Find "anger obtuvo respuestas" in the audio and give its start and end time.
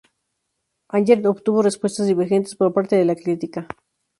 0.87-2.07